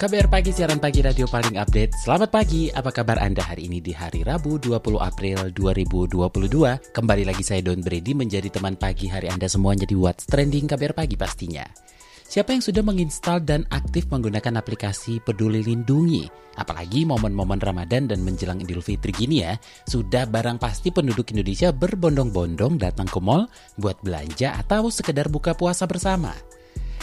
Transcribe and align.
KBR 0.00 0.32
Pagi, 0.32 0.48
siaran 0.48 0.80
pagi 0.80 1.04
radio 1.04 1.28
paling 1.28 1.60
update. 1.60 1.92
Selamat 1.92 2.32
pagi, 2.32 2.72
apa 2.72 2.88
kabar 2.88 3.20
Anda 3.20 3.44
hari 3.44 3.68
ini 3.68 3.84
di 3.84 3.92
hari 3.92 4.24
Rabu 4.24 4.56
20 4.56 4.96
April 4.96 5.52
2022? 5.52 6.96
Kembali 6.96 7.28
lagi 7.28 7.44
saya 7.44 7.60
Don 7.60 7.84
Brady 7.84 8.16
menjadi 8.16 8.48
teman 8.48 8.80
pagi 8.80 9.12
hari 9.12 9.28
Anda 9.28 9.44
semuanya 9.44 9.84
di 9.84 9.92
What's 9.92 10.24
Trending 10.24 10.72
KBR 10.72 10.96
Pagi 10.96 11.20
pastinya. 11.20 11.68
Siapa 12.24 12.56
yang 12.56 12.64
sudah 12.64 12.80
menginstal 12.80 13.44
dan 13.44 13.68
aktif 13.68 14.08
menggunakan 14.08 14.64
aplikasi 14.64 15.20
Peduli 15.20 15.60
Lindungi? 15.60 16.24
Apalagi 16.56 17.04
momen-momen 17.04 17.60
Ramadan 17.60 18.08
dan 18.08 18.24
menjelang 18.24 18.56
Idul 18.64 18.80
Fitri 18.80 19.12
gini 19.12 19.44
ya, 19.44 19.60
sudah 19.84 20.24
barang 20.24 20.56
pasti 20.56 20.88
penduduk 20.96 21.28
Indonesia 21.36 21.76
berbondong-bondong 21.76 22.80
datang 22.80 23.04
ke 23.04 23.20
mall 23.20 23.52
buat 23.76 24.00
belanja 24.00 24.56
atau 24.64 24.88
sekedar 24.88 25.28
buka 25.28 25.52
puasa 25.52 25.84
bersama. 25.84 26.32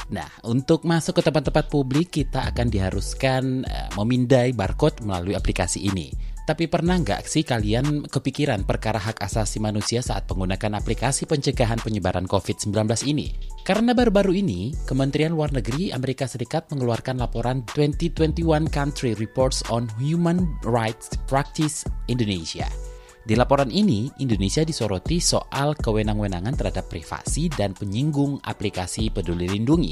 Nah, 0.08 0.28
untuk 0.48 0.88
masuk 0.88 1.20
ke 1.20 1.22
tempat-tempat 1.28 1.68
publik 1.68 2.16
kita 2.16 2.48
akan 2.48 2.72
diharuskan 2.72 3.68
uh, 3.68 3.90
memindai 4.00 4.56
barcode 4.56 5.04
melalui 5.04 5.36
aplikasi 5.36 5.84
ini. 5.84 6.16
Tapi 6.48 6.72
pernah 6.72 6.96
nggak 6.96 7.28
sih 7.28 7.44
kalian 7.44 8.08
kepikiran 8.08 8.64
perkara 8.64 9.04
hak 9.04 9.20
asasi 9.20 9.60
manusia 9.60 10.00
saat 10.00 10.32
menggunakan 10.32 10.80
aplikasi 10.80 11.28
pencegahan 11.28 11.76
penyebaran 11.84 12.24
COVID-19 12.24 12.72
ini? 13.04 13.36
Karena 13.68 13.92
baru-baru 13.92 14.32
ini, 14.32 14.72
Kementerian 14.88 15.36
Luar 15.36 15.52
Negeri 15.52 15.92
Amerika 15.92 16.24
Serikat 16.24 16.72
mengeluarkan 16.72 17.20
laporan 17.20 17.68
2021 17.76 18.48
Country 18.72 19.12
Reports 19.20 19.60
on 19.68 19.92
Human 20.00 20.48
Rights 20.64 21.20
Practice 21.28 21.84
Indonesia. 22.08 22.87
Di 23.28 23.36
laporan 23.36 23.68
ini, 23.68 24.08
Indonesia 24.24 24.64
disoroti 24.64 25.20
soal 25.20 25.76
kewenang-wenangan 25.76 26.56
terhadap 26.56 26.88
privasi 26.88 27.52
dan 27.52 27.76
penyinggung 27.76 28.40
aplikasi 28.40 29.12
peduli 29.12 29.52
lindungi. 29.52 29.92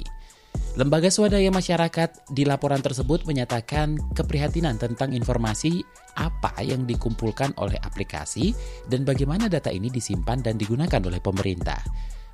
Lembaga 0.79 1.11
swadaya 1.11 1.51
masyarakat 1.51 2.31
di 2.31 2.47
laporan 2.47 2.79
tersebut 2.79 3.27
menyatakan 3.27 3.99
keprihatinan 4.15 4.79
tentang 4.79 5.11
informasi 5.11 5.83
apa 6.15 6.55
yang 6.63 6.87
dikumpulkan 6.87 7.51
oleh 7.59 7.75
aplikasi 7.83 8.55
dan 8.87 9.03
bagaimana 9.03 9.51
data 9.51 9.67
ini 9.67 9.91
disimpan 9.91 10.39
dan 10.39 10.55
digunakan 10.55 11.03
oleh 11.03 11.19
pemerintah. 11.19 11.83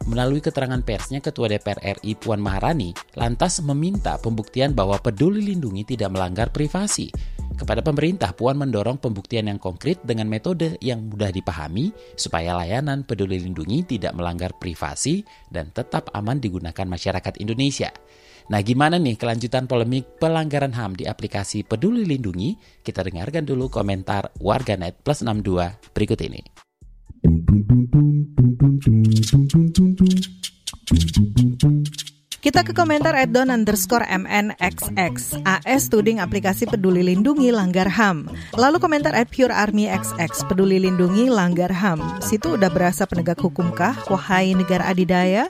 Melalui 0.05 0.41
keterangan 0.41 0.81
persnya, 0.81 1.21
Ketua 1.21 1.45
DPR 1.49 1.97
RI 2.01 2.17
Puan 2.17 2.41
Maharani 2.41 2.93
lantas 3.13 3.61
meminta 3.61 4.17
pembuktian 4.17 4.73
bahwa 4.73 4.97
peduli 4.97 5.45
lindungi 5.53 5.93
tidak 5.97 6.09
melanggar 6.13 6.49
privasi. 6.49 7.13
Kepada 7.61 7.85
pemerintah, 7.85 8.33
Puan 8.33 8.57
mendorong 8.57 8.97
pembuktian 8.97 9.45
yang 9.45 9.61
konkret 9.61 10.01
dengan 10.01 10.25
metode 10.25 10.81
yang 10.81 11.05
mudah 11.05 11.29
dipahami 11.29 11.93
supaya 12.17 12.57
layanan 12.57 13.05
peduli 13.05 13.37
lindungi 13.37 13.85
tidak 13.85 14.17
melanggar 14.17 14.49
privasi 14.57 15.21
dan 15.53 15.69
tetap 15.69 16.09
aman 16.17 16.41
digunakan 16.41 16.89
masyarakat 16.89 17.37
Indonesia. 17.37 17.93
Nah, 18.49 18.65
gimana 18.65 18.97
nih 18.97 19.13
kelanjutan 19.13 19.69
polemik 19.69 20.17
pelanggaran 20.17 20.73
HAM 20.73 20.97
di 20.97 21.05
aplikasi 21.05 21.61
Peduli 21.61 22.01
Lindungi? 22.01 22.57
Kita 22.81 23.05
dengarkan 23.05 23.45
dulu 23.45 23.69
komentar 23.69 24.33
warganet 24.41 24.97
plus 25.05 25.21
62 25.21 25.93
berikut 25.93 26.17
ini. 26.17 26.41
Kita 32.51 32.67
ke 32.67 32.75
komentar 32.75 33.15
at 33.15 33.31
don 33.31 33.47
underscore 33.47 34.03
mnxx. 34.11 35.39
AS 35.47 35.87
tuding 35.87 36.19
aplikasi 36.19 36.67
peduli 36.67 36.99
lindungi 36.99 37.47
langgar 37.47 37.87
HAM. 37.87 38.27
Lalu 38.59 38.75
komentar 38.75 39.15
at 39.15 39.31
pure 39.31 39.55
army 39.55 39.87
xx. 39.87 40.43
Peduli 40.51 40.83
lindungi 40.83 41.31
langgar 41.31 41.71
HAM. 41.71 42.03
Situ 42.19 42.59
udah 42.59 42.67
berasa 42.67 43.07
penegak 43.07 43.39
hukumkah? 43.39 43.95
Wahai 44.11 44.51
negara 44.51 44.83
adidaya. 44.91 45.47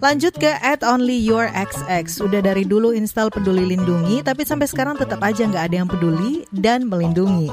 Lanjut 0.00 0.40
ke 0.40 0.48
at 0.64 0.80
only 0.80 1.20
your 1.20 1.52
xx. 1.52 2.16
Udah 2.16 2.40
dari 2.40 2.64
dulu 2.64 2.96
install 2.96 3.28
peduli 3.28 3.68
lindungi, 3.68 4.24
tapi 4.24 4.48
sampai 4.48 4.72
sekarang 4.72 4.96
tetap 4.96 5.20
aja 5.20 5.44
nggak 5.44 5.68
ada 5.68 5.76
yang 5.84 5.88
peduli 5.92 6.48
dan 6.48 6.88
melindungi. 6.88 7.52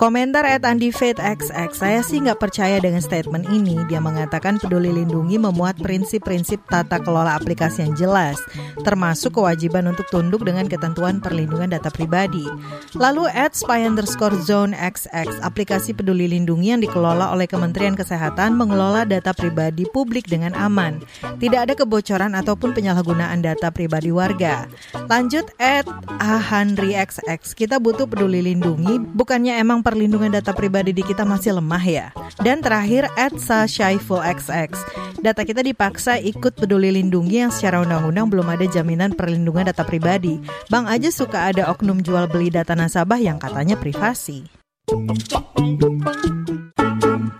Komentar 0.00 0.48
at 0.48 0.64
Andi 0.64 0.88
Faith 0.96 1.20
XX, 1.20 1.76
saya 1.76 2.00
sih 2.00 2.24
nggak 2.24 2.40
percaya 2.40 2.80
dengan 2.80 3.04
statement 3.04 3.44
ini. 3.52 3.76
Dia 3.84 4.00
mengatakan 4.00 4.56
peduli 4.56 4.88
lindungi 4.88 5.36
memuat 5.36 5.76
prinsip-prinsip 5.76 6.64
tata 6.72 7.04
kelola 7.04 7.36
aplikasi 7.36 7.84
yang 7.84 7.92
jelas, 7.92 8.40
termasuk 8.80 9.36
kewajiban 9.36 9.84
untuk 9.92 10.08
tunduk 10.08 10.48
dengan 10.48 10.64
ketentuan 10.72 11.20
perlindungan 11.20 11.76
data 11.76 11.92
pribadi. 11.92 12.48
Lalu 12.96 13.28
at 13.28 13.52
spy 13.52 13.84
underscore 13.84 14.40
zone 14.40 14.72
XX, 14.72 15.36
aplikasi 15.44 15.92
peduli 15.92 16.32
lindungi 16.32 16.72
yang 16.72 16.80
dikelola 16.80 17.36
oleh 17.36 17.44
Kementerian 17.44 17.92
Kesehatan 17.92 18.56
mengelola 18.56 19.04
data 19.04 19.36
pribadi 19.36 19.84
publik 19.84 20.24
dengan 20.32 20.56
aman. 20.56 21.04
Tidak 21.36 21.68
ada 21.68 21.76
kebocoran 21.76 22.32
ataupun 22.40 22.72
penyalahgunaan 22.72 23.44
data 23.44 23.68
pribadi 23.68 24.08
warga. 24.08 24.64
Lanjut 25.12 25.44
at 25.60 25.84
Ahanri 26.24 26.96
XX, 26.96 27.44
kita 27.52 27.76
butuh 27.76 28.08
peduli 28.08 28.40
lindungi, 28.40 28.96
bukannya 29.12 29.60
emang 29.60 29.89
perlindungan 29.90 30.30
data 30.30 30.54
pribadi 30.54 30.94
di 30.94 31.02
kita 31.02 31.26
masih 31.26 31.58
lemah 31.58 31.82
ya. 31.82 32.06
Dan 32.38 32.62
terakhir 32.62 33.10
at 33.18 33.34
XX. 33.34 34.70
Data 35.18 35.42
kita 35.42 35.66
dipaksa 35.66 36.22
ikut 36.22 36.54
peduli 36.54 36.94
lindungi 36.94 37.42
yang 37.42 37.50
secara 37.50 37.82
undang-undang 37.82 38.30
belum 38.30 38.46
ada 38.46 38.70
jaminan 38.70 39.18
perlindungan 39.18 39.66
data 39.74 39.82
pribadi. 39.82 40.38
Bang 40.70 40.86
aja 40.86 41.10
suka 41.10 41.50
ada 41.50 41.66
oknum 41.74 42.06
jual 42.06 42.30
beli 42.30 42.54
data 42.54 42.78
nasabah 42.78 43.18
yang 43.18 43.42
katanya 43.42 43.74
privasi. 43.74 44.46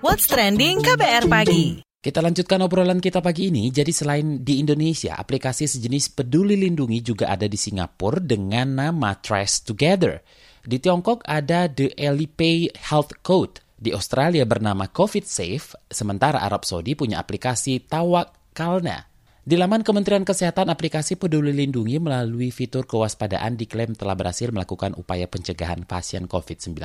What's 0.02 0.26
trending 0.26 0.82
KBR 0.82 1.30
pagi? 1.30 1.86
Kita 2.00 2.24
lanjutkan 2.24 2.64
obrolan 2.64 2.96
kita 2.96 3.20
pagi 3.20 3.52
ini. 3.52 3.68
Jadi 3.68 3.92
selain 3.92 4.40
di 4.40 4.64
Indonesia, 4.64 5.20
aplikasi 5.20 5.68
sejenis 5.68 6.16
peduli 6.16 6.56
lindungi 6.56 7.04
juga 7.04 7.28
ada 7.28 7.44
di 7.44 7.60
Singapura 7.60 8.16
dengan 8.24 8.72
nama 8.72 9.12
Trace 9.20 9.60
Together. 9.68 10.24
Di 10.60 10.76
Tiongkok 10.76 11.24
ada 11.24 11.72
The 11.72 11.96
Alipay 11.96 12.68
Health 12.76 13.24
Code. 13.24 13.64
Di 13.80 13.96
Australia 13.96 14.44
bernama 14.44 14.92
COVID 14.92 15.24
Safe, 15.24 15.72
sementara 15.88 16.44
Arab 16.44 16.68
Saudi 16.68 16.92
punya 16.92 17.16
aplikasi 17.16 17.80
Tawakalna. 17.80 19.08
Di 19.40 19.56
laman 19.56 19.80
Kementerian 19.80 20.20
Kesehatan, 20.20 20.68
aplikasi 20.68 21.16
Peduli 21.16 21.56
Lindungi 21.56 21.96
melalui 21.96 22.52
fitur 22.52 22.84
kewaspadaan 22.84 23.56
diklaim 23.56 23.96
telah 23.96 24.12
berhasil 24.12 24.52
melakukan 24.52 24.92
upaya 25.00 25.24
pencegahan 25.24 25.88
pasien 25.88 26.28
COVID-19 26.28 26.76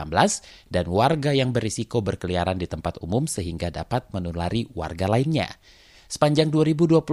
dan 0.72 0.86
warga 0.88 1.36
yang 1.36 1.52
berisiko 1.52 2.00
berkeliaran 2.00 2.56
di 2.56 2.72
tempat 2.72 3.04
umum 3.04 3.28
sehingga 3.28 3.76
dapat 3.76 4.08
menulari 4.16 4.72
warga 4.72 5.12
lainnya. 5.12 5.52
Sepanjang 6.08 6.48
2021 6.48 7.04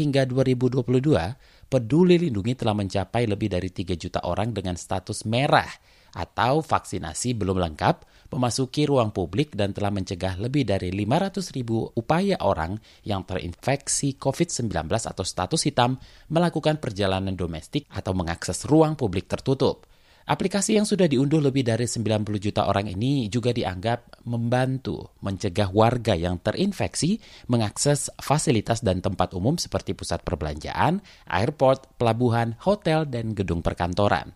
hingga 0.00 0.24
2022, 0.24 1.36
Peduli 1.72 2.20
Lindungi 2.20 2.52
telah 2.52 2.76
mencapai 2.76 3.24
lebih 3.24 3.48
dari 3.48 3.72
3 3.72 3.96
juta 3.96 4.20
orang 4.28 4.52
dengan 4.52 4.76
status 4.76 5.24
merah 5.24 5.72
atau 6.12 6.60
vaksinasi 6.60 7.32
belum 7.32 7.56
lengkap, 7.56 8.28
memasuki 8.28 8.84
ruang 8.84 9.08
publik 9.08 9.56
dan 9.56 9.72
telah 9.72 9.88
mencegah 9.88 10.36
lebih 10.36 10.68
dari 10.68 10.92
500 10.92 11.40
ribu 11.56 11.88
upaya 11.96 12.36
orang 12.44 12.76
yang 13.08 13.24
terinfeksi 13.24 14.20
COVID-19 14.20 14.68
atau 14.84 15.24
status 15.24 15.64
hitam 15.64 15.96
melakukan 16.28 16.76
perjalanan 16.76 17.32
domestik 17.32 17.88
atau 17.88 18.12
mengakses 18.12 18.68
ruang 18.68 18.92
publik 18.92 19.24
tertutup. 19.24 19.88
Aplikasi 20.22 20.78
yang 20.78 20.86
sudah 20.86 21.10
diunduh 21.10 21.42
lebih 21.42 21.66
dari 21.66 21.90
90 21.90 22.22
juta 22.38 22.70
orang 22.70 22.86
ini 22.86 23.26
juga 23.26 23.50
dianggap 23.50 24.22
membantu 24.22 25.10
mencegah 25.18 25.74
warga 25.74 26.14
yang 26.14 26.38
terinfeksi 26.38 27.18
mengakses 27.50 28.06
fasilitas 28.22 28.86
dan 28.86 29.02
tempat 29.02 29.34
umum 29.34 29.58
seperti 29.58 29.98
pusat 29.98 30.22
perbelanjaan, 30.22 31.02
airport, 31.26 31.98
pelabuhan, 31.98 32.54
hotel, 32.62 33.02
dan 33.02 33.34
gedung 33.34 33.66
perkantoran. 33.66 34.30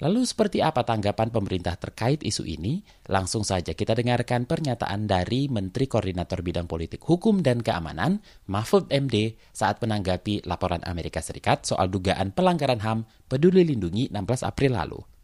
Lalu 0.00 0.24
seperti 0.24 0.64
apa 0.64 0.80
tanggapan 0.80 1.28
pemerintah 1.28 1.76
terkait 1.76 2.24
isu 2.24 2.48
ini? 2.48 2.80
Langsung 3.06 3.44
saja 3.44 3.76
kita 3.76 3.92
dengarkan 3.92 4.48
pernyataan 4.48 5.04
dari 5.04 5.46
Menteri 5.52 5.86
Koordinator 5.86 6.40
Bidang 6.40 6.64
Politik 6.64 7.04
Hukum 7.04 7.44
dan 7.44 7.60
Keamanan, 7.60 8.24
Mahfud 8.48 8.88
MD, 8.88 9.36
saat 9.52 9.76
menanggapi 9.84 10.48
laporan 10.48 10.80
Amerika 10.88 11.20
Serikat 11.20 11.68
soal 11.68 11.92
dugaan 11.92 12.32
pelanggaran 12.32 12.80
HAM 12.80 13.04
peduli 13.28 13.60
lindungi 13.62 14.08
16 14.08 14.48
April 14.48 14.72
lalu. 14.80 15.19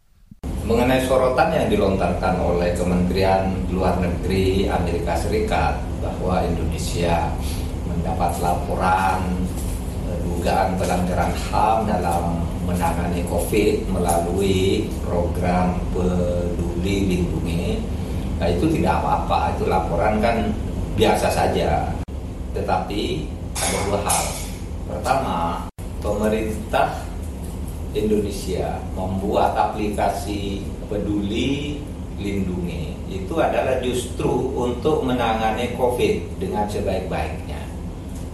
Mengenai 0.67 1.07
sorotan 1.07 1.55
yang 1.55 1.71
dilontarkan 1.71 2.43
oleh 2.43 2.75
Kementerian 2.75 3.55
Luar 3.71 4.03
Negeri 4.03 4.67
Amerika 4.67 5.15
Serikat 5.15 5.79
bahwa 6.03 6.43
Indonesia 6.43 7.31
mendapat 7.87 8.35
laporan 8.43 9.47
dugaan 10.27 10.75
pelanggaran 10.75 11.31
HAM 11.31 11.87
dalam 11.87 12.43
menangani 12.67 13.23
COVID 13.31 13.95
melalui 13.95 14.91
program 15.07 15.79
peduli 15.95 17.15
lindungi, 17.15 17.79
nah 18.43 18.51
itu 18.51 18.67
tidak 18.67 18.99
apa-apa, 18.99 19.55
itu 19.55 19.71
laporan 19.71 20.19
kan 20.19 20.51
biasa 20.99 21.31
saja. 21.31 21.95
Tetapi 22.59 23.23
ada 23.55 23.79
dua 23.87 23.99
hal. 24.03 24.25
Pertama, 24.91 25.71
pemerintah 26.03 27.06
Indonesia 27.97 28.77
membuat 28.93 29.57
aplikasi 29.57 30.61
peduli 30.87 31.81
lindungi 32.21 32.97
itu 33.09 33.35
adalah 33.39 33.81
justru 33.81 34.53
untuk 34.57 35.05
menangani 35.07 35.73
COVID 35.79 36.41
dengan 36.43 36.69
sebaik-baiknya. 36.69 37.61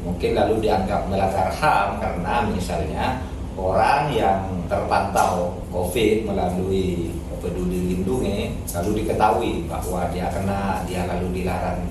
Mungkin 0.02 0.34
lalu 0.34 0.66
dianggap 0.66 1.06
melanggar 1.06 1.54
HAM 1.54 2.02
karena 2.02 2.34
misalnya 2.50 3.22
orang 3.54 4.10
yang 4.10 4.42
terpantau 4.66 5.54
COVID 5.70 6.26
melalui 6.26 7.12
peduli 7.42 7.94
lindungi 7.94 8.54
lalu 8.70 9.02
diketahui 9.02 9.52
bahwa 9.66 10.06
dia 10.14 10.30
kena, 10.30 10.86
dia 10.86 11.06
lalu 11.06 11.42
dilarang 11.42 11.82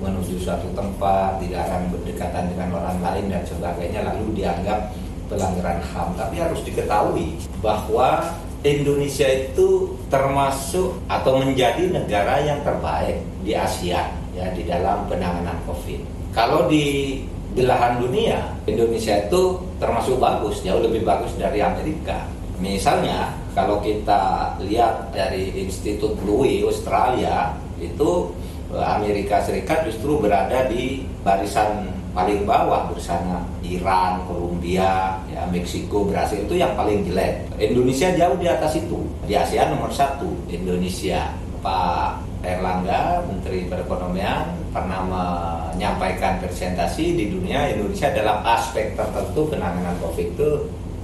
menuju 0.00 0.40
suatu 0.40 0.70
tempat, 0.72 1.42
dilarang 1.44 1.92
berdekatan 1.92 2.48
dengan 2.48 2.72
orang 2.80 2.98
lain 3.04 3.26
dan 3.28 3.42
sebagainya 3.44 4.00
lalu 4.06 4.32
dianggap 4.32 4.96
pelanggaran 5.30 5.78
HAM. 5.80 6.18
Tapi 6.18 6.36
harus 6.42 6.60
diketahui 6.66 7.38
bahwa 7.62 8.34
Indonesia 8.60 9.24
itu 9.24 9.96
termasuk 10.12 11.00
atau 11.08 11.40
menjadi 11.40 11.88
negara 11.88 12.44
yang 12.44 12.60
terbaik 12.60 13.24
di 13.40 13.56
Asia 13.56 14.12
ya 14.36 14.46
di 14.52 14.68
dalam 14.68 15.08
penanganan 15.08 15.56
COVID. 15.64 16.34
Kalau 16.36 16.68
di 16.68 17.16
belahan 17.56 18.04
dunia, 18.04 18.52
Indonesia 18.68 19.26
itu 19.26 19.58
termasuk 19.80 20.20
bagus, 20.20 20.60
jauh 20.60 20.82
lebih 20.84 21.02
bagus 21.02 21.34
dari 21.40 21.64
Amerika. 21.64 22.28
Misalnya, 22.60 23.32
kalau 23.56 23.80
kita 23.80 24.54
lihat 24.60 25.10
dari 25.16 25.64
Institut 25.64 26.14
Louis 26.22 26.60
Australia, 26.62 27.56
itu 27.80 28.30
eh, 28.70 28.84
Amerika 28.84 29.40
Serikat 29.40 29.88
justru 29.88 30.20
berada 30.20 30.68
di 30.68 31.08
barisan 31.24 31.99
paling 32.10 32.42
bawah 32.42 32.90
bersama 32.90 33.46
Iran, 33.62 34.26
Kolombia, 34.26 35.22
ya, 35.30 35.46
Meksiko, 35.50 36.10
Brasil 36.10 36.44
itu 36.44 36.58
yang 36.58 36.74
paling 36.74 37.06
jelek. 37.06 37.46
Indonesia 37.56 38.10
jauh 38.14 38.36
di 38.38 38.46
atas 38.50 38.78
itu. 38.78 38.98
Di 39.26 39.34
Asia 39.38 39.70
nomor 39.70 39.94
satu 39.94 40.28
Indonesia. 40.50 41.34
Pak 41.60 42.24
Erlangga, 42.40 43.20
Menteri 43.28 43.68
Perekonomian, 43.68 44.48
pernah 44.72 45.04
menyampaikan 45.04 46.40
presentasi 46.40 47.12
di 47.12 47.24
dunia 47.28 47.68
Indonesia 47.68 48.08
dalam 48.16 48.40
aspek 48.48 48.96
tertentu 48.96 49.52
penanganan 49.52 49.92
COVID 50.00 50.28
itu 50.34 50.50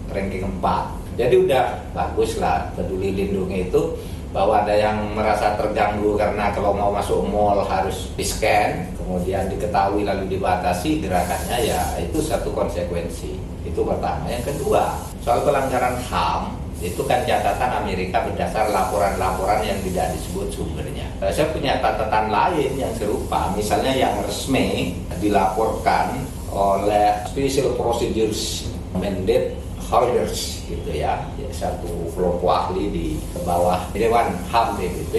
ranking 0.08 0.48
4. 0.64 1.20
Jadi 1.20 1.34
udah 1.48 1.92
bagus 1.92 2.36
lah 2.40 2.72
peduli 2.76 3.12
lindungi 3.12 3.68
itu 3.68 3.96
bahwa 4.36 4.60
ada 4.60 4.76
yang 4.76 5.16
merasa 5.16 5.56
terganggu 5.56 6.12
karena 6.12 6.52
kalau 6.52 6.76
mau 6.76 6.92
masuk 6.92 7.24
mall 7.24 7.64
harus 7.64 8.12
di 8.12 8.20
scan 8.20 8.84
kemudian 9.00 9.48
diketahui 9.48 10.04
lalu 10.04 10.28
dibatasi 10.36 11.00
gerakannya 11.00 11.72
ya 11.72 11.80
itu 11.96 12.20
satu 12.20 12.52
konsekuensi. 12.52 13.32
Itu 13.64 13.80
pertama. 13.88 14.28
Yang 14.28 14.52
kedua 14.52 14.92
soal 15.24 15.40
pelanggaran 15.40 15.96
HAM 16.04 16.52
itu 16.84 17.00
kan 17.08 17.24
catatan 17.24 17.80
Amerika 17.80 18.28
berdasar 18.28 18.68
laporan-laporan 18.68 19.64
yang 19.64 19.80
tidak 19.80 20.12
disebut 20.12 20.52
sumbernya. 20.52 21.08
Eh, 21.24 21.32
saya 21.32 21.48
punya 21.56 21.80
catatan 21.80 22.28
lain 22.28 22.76
yang 22.76 22.92
serupa. 22.92 23.48
Misalnya 23.56 23.96
yang 23.96 24.20
resmi 24.20 25.00
dilaporkan 25.16 26.12
oleh 26.52 27.24
Special 27.32 27.72
Procedures 27.72 28.68
Mandate 28.92 29.65
holders 29.86 30.66
gitu 30.66 30.90
ya, 30.90 31.22
satu 31.54 32.10
kelompok 32.12 32.50
ahli 32.50 32.90
di 32.90 33.06
bawah 33.46 33.86
Dewan 33.94 34.34
HAM 34.50 34.76
PBB 34.76 35.14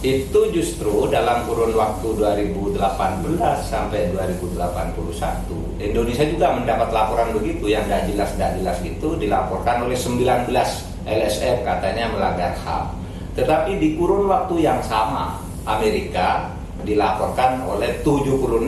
itu 0.00 0.40
justru 0.52 1.08
dalam 1.08 1.44
kurun 1.44 1.72
waktu 1.76 2.08
2018 2.16 2.76
sampai 3.64 4.12
2081 4.12 5.80
Indonesia 5.80 6.24
juga 6.28 6.56
mendapat 6.56 6.88
laporan 6.92 7.32
begitu. 7.36 7.68
Yang 7.68 7.84
tidak 7.88 8.02
jelas 8.12 8.30
tidak 8.36 8.50
jelas 8.60 8.78
itu 8.84 9.08
dilaporkan 9.16 9.76
oleh 9.84 9.96
19 9.96 10.48
LSF 11.08 11.56
katanya 11.64 12.12
melanggar 12.12 12.52
HAM 12.60 13.00
tetapi 13.34 13.78
di 13.78 13.94
kurun 13.94 14.26
waktu 14.28 14.66
yang 14.66 14.82
sama 14.82 15.38
Amerika 15.64 16.50
dilaporkan 16.82 17.62
oleh 17.68 18.00
76 18.02 18.66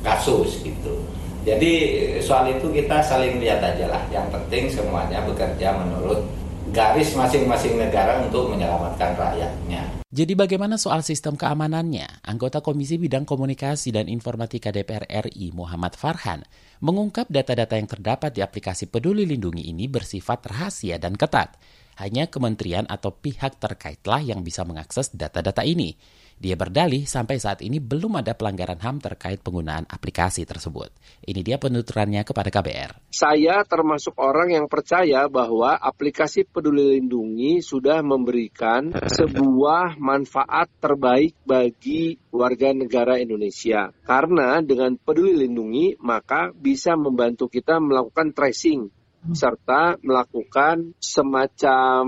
kasus 0.00 0.64
gitu 0.64 0.94
jadi 1.40 1.72
soal 2.20 2.52
itu 2.52 2.68
kita 2.68 3.00
saling 3.00 3.40
lihat 3.40 3.64
aja 3.64 3.88
lah. 3.88 4.02
Yang 4.12 4.26
penting 4.36 4.64
semuanya 4.68 5.24
bekerja 5.24 5.72
menurut 5.72 6.20
garis 6.70 7.16
masing-masing 7.16 7.80
negara 7.80 8.20
untuk 8.22 8.52
menyelamatkan 8.52 9.16
rakyatnya. 9.16 10.00
Jadi 10.10 10.34
bagaimana 10.34 10.74
soal 10.74 11.06
sistem 11.06 11.38
keamanannya? 11.38 12.26
Anggota 12.26 12.58
Komisi 12.58 12.98
Bidang 12.98 13.22
Komunikasi 13.22 13.94
dan 13.94 14.10
Informatika 14.10 14.74
DPR 14.74 15.06
RI 15.06 15.54
Muhammad 15.54 15.94
Farhan 15.94 16.42
mengungkap 16.82 17.30
data-data 17.30 17.78
yang 17.78 17.86
terdapat 17.86 18.34
di 18.34 18.42
aplikasi 18.42 18.90
Peduli 18.90 19.22
Lindungi 19.22 19.70
ini 19.70 19.86
bersifat 19.86 20.50
rahasia 20.50 20.98
dan 20.98 21.14
ketat. 21.14 21.54
Hanya 22.02 22.26
kementerian 22.26 22.90
atau 22.90 23.14
pihak 23.14 23.62
terkaitlah 23.62 24.18
yang 24.24 24.42
bisa 24.42 24.66
mengakses 24.66 25.14
data-data 25.14 25.62
ini. 25.62 25.94
Dia 26.40 26.56
berdalih 26.56 27.04
sampai 27.04 27.36
saat 27.36 27.60
ini 27.60 27.84
belum 27.84 28.16
ada 28.16 28.32
pelanggaran 28.32 28.80
HAM 28.80 29.04
terkait 29.04 29.44
penggunaan 29.44 29.84
aplikasi 29.84 30.48
tersebut. 30.48 30.88
Ini 31.20 31.44
dia 31.44 31.60
penuturannya 31.60 32.24
kepada 32.24 32.48
KBR. 32.48 33.12
Saya 33.12 33.60
termasuk 33.68 34.16
orang 34.16 34.56
yang 34.56 34.64
percaya 34.64 35.28
bahwa 35.28 35.76
aplikasi 35.76 36.48
Peduli 36.48 36.96
Lindungi 36.96 37.60
sudah 37.60 38.00
memberikan 38.00 38.88
sebuah 38.88 40.00
manfaat 40.00 40.72
terbaik 40.80 41.36
bagi 41.44 42.16
warga 42.32 42.72
negara 42.72 43.20
Indonesia. 43.20 43.92
Karena 44.00 44.64
dengan 44.64 44.96
Peduli 44.96 45.36
Lindungi 45.36 46.00
maka 46.00 46.56
bisa 46.56 46.96
membantu 46.96 47.52
kita 47.52 47.76
melakukan 47.84 48.32
tracing 48.32 48.88
serta 49.36 50.00
melakukan 50.00 50.96
semacam 50.96 52.00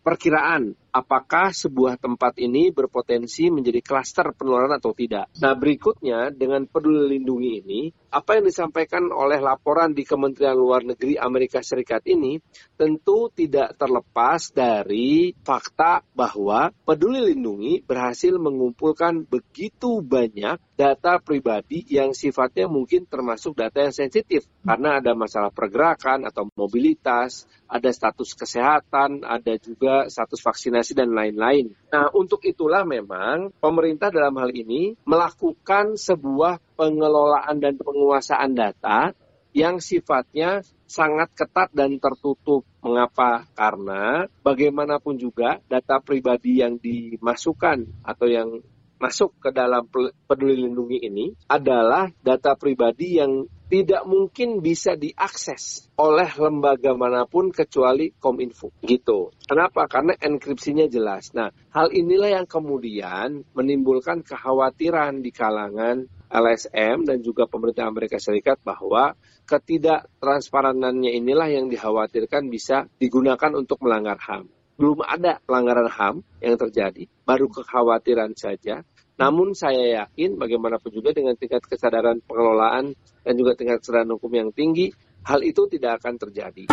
perkiraan 0.00 0.72
apakah 0.90 1.54
sebuah 1.54 1.98
tempat 1.98 2.38
ini 2.38 2.70
berpotensi 2.70 3.50
menjadi 3.50 3.80
klaster 3.82 4.30
penularan 4.34 4.76
atau 4.76 4.94
tidak. 4.94 5.30
Nah, 5.38 5.54
berikutnya 5.54 6.34
dengan 6.34 6.66
peduli 6.66 7.16
lindungi 7.18 7.50
ini, 7.62 7.80
apa 8.10 8.38
yang 8.38 8.44
disampaikan 8.50 9.08
oleh 9.14 9.38
laporan 9.38 9.94
di 9.94 10.02
Kementerian 10.02 10.58
Luar 10.58 10.82
Negeri 10.82 11.14
Amerika 11.14 11.62
Serikat 11.62 12.02
ini 12.10 12.42
tentu 12.74 13.30
tidak 13.30 13.78
terlepas 13.78 14.50
dari 14.50 15.30
fakta 15.46 16.02
bahwa 16.10 16.74
peduli 16.82 17.32
lindungi 17.32 17.86
berhasil 17.86 18.34
mengumpulkan 18.34 19.22
begitu 19.30 20.02
banyak 20.02 20.58
data 20.74 21.20
pribadi 21.20 21.86
yang 21.86 22.16
sifatnya 22.16 22.66
mungkin 22.66 23.04
termasuk 23.04 23.52
data 23.52 23.84
yang 23.84 23.94
sensitif 23.94 24.48
karena 24.64 24.98
ada 24.98 25.12
masalah 25.12 25.52
pergerakan 25.52 26.24
atau 26.24 26.48
mobilitas, 26.56 27.44
ada 27.68 27.92
status 27.92 28.32
kesehatan, 28.32 29.22
ada 29.22 29.54
juga 29.60 30.08
status 30.08 30.40
vaksinasi 30.40 30.79
dan 30.96 31.12
lain-lain. 31.12 31.76
Nah, 31.92 32.08
untuk 32.16 32.42
itulah 32.48 32.82
memang 32.88 33.52
pemerintah 33.60 34.08
dalam 34.08 34.34
hal 34.40 34.50
ini 34.56 34.96
melakukan 35.04 36.00
sebuah 36.00 36.58
pengelolaan 36.74 37.60
dan 37.60 37.76
penguasaan 37.76 38.56
data 38.56 39.12
yang 39.50 39.82
sifatnya 39.82 40.62
sangat 40.86 41.30
ketat 41.34 41.70
dan 41.70 41.98
tertutup. 42.02 42.66
Mengapa? 42.80 43.44
Karena 43.52 44.24
bagaimanapun 44.40 45.20
juga 45.20 45.60
data 45.68 46.00
pribadi 46.00 46.64
yang 46.64 46.80
dimasukkan 46.80 48.02
atau 48.02 48.26
yang 48.26 48.64
masuk 49.00 49.32
ke 49.40 49.48
dalam 49.52 49.88
peduli 50.28 50.60
lindungi 50.60 50.98
ini 51.08 51.32
adalah 51.48 52.12
data 52.20 52.52
pribadi 52.52 53.16
yang 53.16 53.48
tidak 53.70 54.02
mungkin 54.02 54.58
bisa 54.58 54.98
diakses 54.98 55.86
oleh 55.94 56.26
lembaga 56.34 56.90
mana 56.98 57.22
pun 57.30 57.54
kecuali 57.54 58.10
Kominfo 58.10 58.74
gitu. 58.82 59.30
Kenapa? 59.46 59.86
Karena 59.86 60.18
enkripsinya 60.18 60.90
jelas. 60.90 61.30
Nah, 61.38 61.54
hal 61.70 61.94
inilah 61.94 62.42
yang 62.42 62.46
kemudian 62.50 63.46
menimbulkan 63.54 64.26
kekhawatiran 64.26 65.22
di 65.22 65.30
kalangan 65.30 66.02
LSM 66.26 67.06
dan 67.06 67.22
juga 67.22 67.46
pemerintah 67.46 67.86
Amerika 67.86 68.18
Serikat 68.18 68.58
bahwa 68.66 69.14
ketidaktransparanannya 69.46 71.14
inilah 71.14 71.46
yang 71.54 71.70
dikhawatirkan 71.70 72.50
bisa 72.50 72.90
digunakan 72.98 73.54
untuk 73.54 73.86
melanggar 73.86 74.18
HAM 74.18 74.50
belum 74.80 75.04
ada 75.04 75.36
pelanggaran 75.44 75.92
HAM 75.92 76.24
yang 76.40 76.56
terjadi, 76.56 77.04
baru 77.28 77.52
kekhawatiran 77.52 78.32
saja. 78.32 78.80
Namun 79.20 79.52
saya 79.52 80.00
yakin 80.08 80.40
bagaimanapun 80.40 80.88
juga 80.96 81.12
dengan 81.12 81.36
tingkat 81.36 81.60
kesadaran 81.68 82.24
pengelolaan 82.24 82.96
dan 83.20 83.32
juga 83.36 83.52
tingkat 83.52 83.84
kesadaran 83.84 84.16
hukum 84.16 84.32
yang 84.32 84.48
tinggi, 84.48 84.88
hal 85.28 85.44
itu 85.44 85.68
tidak 85.68 86.00
akan 86.00 86.16
terjadi. 86.16 86.64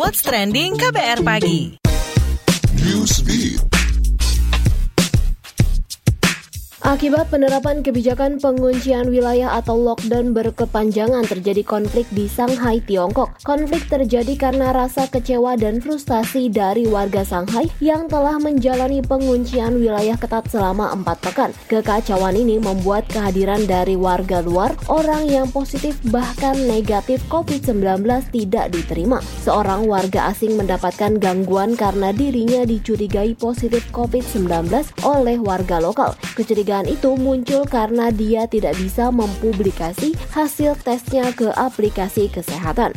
What's 0.00 0.24
trending 0.24 0.80
KBR 0.80 1.20
pagi? 1.20 1.76
Akibat 6.84 7.32
penerapan 7.32 7.80
kebijakan 7.80 8.36
penguncian 8.36 9.08
wilayah 9.08 9.56
atau 9.56 9.72
lockdown 9.72 10.36
berkepanjangan 10.36 11.24
terjadi 11.24 11.64
konflik 11.64 12.04
di 12.12 12.28
Shanghai, 12.28 12.76
Tiongkok. 12.84 13.40
Konflik 13.40 13.88
terjadi 13.88 14.36
karena 14.36 14.68
rasa 14.68 15.08
kecewa 15.08 15.56
dan 15.56 15.80
frustasi 15.80 16.52
dari 16.52 16.84
warga 16.84 17.24
Shanghai 17.24 17.72
yang 17.80 18.04
telah 18.04 18.36
menjalani 18.36 19.00
penguncian 19.00 19.80
wilayah 19.80 20.12
ketat 20.20 20.44
selama 20.52 20.92
empat 20.92 21.24
pekan. 21.24 21.56
Kekacauan 21.72 22.36
ini 22.36 22.60
membuat 22.60 23.08
kehadiran 23.08 23.64
dari 23.64 23.96
warga 23.96 24.44
luar, 24.44 24.76
orang 24.92 25.24
yang 25.24 25.48
positif 25.48 25.96
bahkan 26.12 26.52
negatif 26.68 27.24
COVID-19 27.32 28.04
tidak 28.28 28.76
diterima. 28.76 29.24
Seorang 29.40 29.88
warga 29.88 30.28
asing 30.36 30.60
mendapatkan 30.60 31.16
gangguan 31.16 31.80
karena 31.80 32.12
dirinya 32.12 32.68
dicurigai 32.68 33.32
positif 33.40 33.88
COVID-19 33.88 34.68
oleh 35.00 35.40
warga 35.40 35.80
lokal. 35.80 36.12
Kecurigaan 36.36 36.73
Itu 36.82 37.14
muncul 37.14 37.62
karena 37.70 38.10
dia 38.10 38.50
tidak 38.50 38.74
bisa 38.74 39.14
mempublikasi 39.14 40.18
hasil 40.34 40.74
tesnya 40.82 41.30
ke 41.30 41.54
aplikasi 41.54 42.26
kesehatan. 42.26 42.90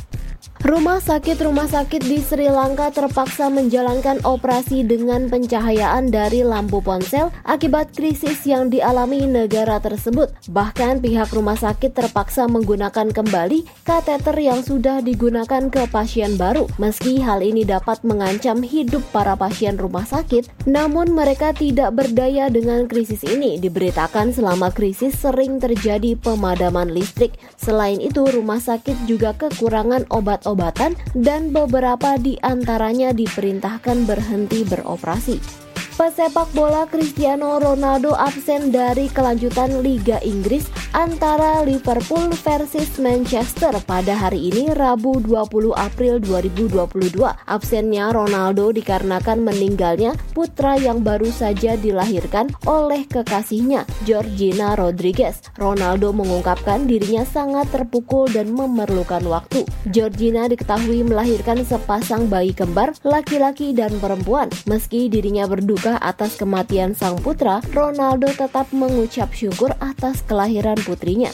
Rumah 0.57 0.97
sakit-rumah 0.97 1.69
sakit 1.69 2.01
di 2.01 2.17
Sri 2.17 2.49
Lanka 2.49 2.89
terpaksa 2.89 3.45
menjalankan 3.53 4.25
operasi 4.25 4.81
dengan 4.81 5.29
pencahayaan 5.29 6.09
dari 6.09 6.41
lampu 6.41 6.81
ponsel 6.81 7.29
akibat 7.45 7.93
krisis 7.93 8.41
yang 8.41 8.73
dialami 8.73 9.29
negara 9.29 9.77
tersebut. 9.77 10.33
Bahkan 10.49 11.05
pihak 11.05 11.29
rumah 11.29 11.61
sakit 11.61 11.93
terpaksa 11.93 12.49
menggunakan 12.49 13.13
kembali 13.13 13.69
kateter 13.85 14.33
yang 14.41 14.65
sudah 14.65 15.05
digunakan 15.05 15.69
ke 15.69 15.85
pasien 15.93 16.41
baru. 16.41 16.65
Meski 16.81 17.21
hal 17.21 17.45
ini 17.45 17.61
dapat 17.61 18.01
mengancam 18.01 18.65
hidup 18.65 19.05
para 19.13 19.37
pasien 19.37 19.77
rumah 19.77 20.09
sakit, 20.09 20.65
namun 20.65 21.13
mereka 21.13 21.53
tidak 21.53 21.93
berdaya 21.93 22.49
dengan 22.49 22.89
krisis 22.89 23.21
ini. 23.21 23.61
Diberitakan 23.61 24.33
selama 24.33 24.73
krisis 24.73 25.21
sering 25.21 25.61
terjadi 25.61 26.17
pemadaman 26.17 26.89
listrik. 26.89 27.37
Selain 27.61 28.01
itu, 28.01 28.25
rumah 28.25 28.57
sakit 28.57 29.05
juga 29.05 29.37
kekurangan 29.37 30.09
obat 30.09 30.46
obat-obatan 30.47 30.95
dan 31.11 31.51
beberapa 31.51 32.15
di 32.15 32.39
antaranya 32.39 33.11
diperintahkan 33.11 34.07
berhenti 34.07 34.63
beroperasi. 34.63 35.66
Pesepak 35.97 36.53
bola 36.53 36.85
Cristiano 36.85 37.57
Ronaldo 37.57 38.13
absen 38.13 38.69
dari 38.69 39.09
kelanjutan 39.09 39.81
Liga 39.81 40.21
Inggris 40.21 40.69
antara 40.93 41.65
Liverpool 41.65 42.29
versus 42.45 43.01
Manchester 43.01 43.73
pada 43.81 44.13
hari 44.13 44.53
ini 44.53 44.77
Rabu 44.77 45.17
20 45.25 45.73
April 45.73 46.21
2022. 46.21 47.17
Absennya 47.49 48.13
Ronaldo 48.13 48.69
dikarenakan 48.77 49.41
meninggalnya 49.41 50.13
putra 50.37 50.77
yang 50.77 51.01
baru 51.01 51.33
saja 51.33 51.73
dilahirkan 51.73 52.53
oleh 52.69 53.09
kekasihnya, 53.09 53.89
Georgina 54.05 54.77
Rodriguez. 54.77 55.41
Ronaldo 55.57 56.13
mengungkapkan 56.13 56.85
dirinya 56.85 57.25
sangat 57.25 57.73
terpukul 57.73 58.29
dan 58.29 58.53
memerlukan 58.53 59.25
waktu. 59.25 59.65
Georgina 59.89 60.45
diketahui 60.45 61.01
melahirkan 61.01 61.65
sepasang 61.65 62.29
bayi 62.29 62.53
kembar, 62.53 62.93
laki-laki 63.01 63.73
dan 63.73 63.97
perempuan. 63.97 64.53
Meski 64.69 65.09
dirinya 65.09 65.49
berduka 65.49 65.86
berduka 65.87 66.03
atas 66.03 66.35
kematian 66.35 66.91
sang 66.91 67.15
putra, 67.23 67.63
Ronaldo 67.71 68.27
tetap 68.35 68.67
mengucap 68.75 69.31
syukur 69.31 69.71
atas 69.79 70.19
kelahiran 70.27 70.75
putrinya. 70.83 71.31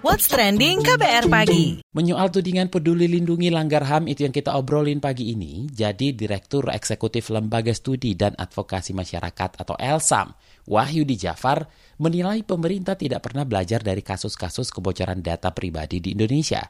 What's 0.00 0.24
Trending 0.32 0.80
KBR 0.80 1.28
Pagi 1.28 1.84
Menyoal 1.92 2.32
tudingan 2.32 2.72
peduli 2.72 3.04
lindungi 3.12 3.52
langgar 3.52 3.84
HAM 3.84 4.08
itu 4.08 4.24
yang 4.24 4.32
kita 4.32 4.56
obrolin 4.56 5.04
pagi 5.04 5.36
ini, 5.36 5.68
jadi 5.68 6.16
Direktur 6.16 6.72
Eksekutif 6.72 7.28
Lembaga 7.28 7.76
Studi 7.76 8.16
dan 8.16 8.32
Advokasi 8.40 8.96
Masyarakat 8.96 9.60
atau 9.60 9.76
ELSAM, 9.76 10.32
Wahyudi 10.64 11.20
Jafar, 11.20 11.68
menilai 12.00 12.40
pemerintah 12.40 12.96
tidak 12.96 13.28
pernah 13.28 13.44
belajar 13.44 13.84
dari 13.84 14.00
kasus-kasus 14.00 14.72
kebocoran 14.72 15.20
data 15.20 15.52
pribadi 15.52 16.00
di 16.00 16.16
Indonesia. 16.16 16.64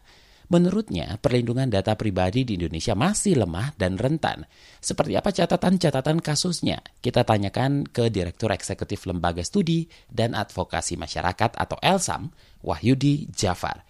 Menurutnya, 0.49 1.21
perlindungan 1.21 1.69
data 1.69 1.93
pribadi 1.93 2.41
di 2.41 2.57
Indonesia 2.57 2.97
masih 2.97 3.37
lemah 3.45 3.77
dan 3.77 4.01
rentan. 4.01 4.49
Seperti 4.81 5.13
apa 5.13 5.29
catatan-catatan 5.29 6.25
kasusnya? 6.25 6.81
Kita 7.05 7.21
tanyakan 7.21 7.85
ke 7.85 8.09
Direktur 8.09 8.49
Eksekutif 8.57 9.05
Lembaga 9.05 9.45
Studi 9.45 9.85
dan 10.09 10.33
Advokasi 10.33 10.97
Masyarakat 10.97 11.53
atau 11.53 11.77
ELSAM, 11.85 12.33
Wahyudi 12.65 13.29
Jafar. 13.29 13.85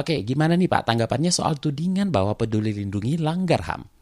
Oke, 0.00 0.24
gimana 0.24 0.56
nih 0.56 0.68
Pak 0.68 0.88
tanggapannya 0.88 1.28
soal 1.28 1.60
tudingan 1.60 2.08
bahwa 2.08 2.32
peduli 2.40 2.72
lindungi 2.72 3.20
langgar 3.20 3.68
HAM? 3.68 3.97